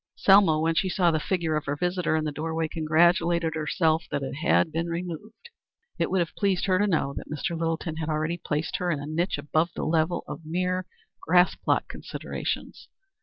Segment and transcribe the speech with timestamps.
[0.15, 4.05] Selma, when she saw the figure of her visitor in the door way, congratulated herself
[4.09, 5.51] that it had been removed.
[5.99, 7.55] It would have pleased her to know that Mr.
[7.55, 10.87] Littleton had already placed her in a niche above the level of mere
[11.23, 12.87] grass plot considerations.